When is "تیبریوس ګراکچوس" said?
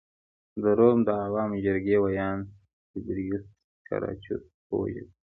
2.91-4.43